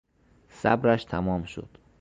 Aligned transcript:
صبرش 0.49 1.03
تمام 1.05 1.43
شد. 1.45 1.69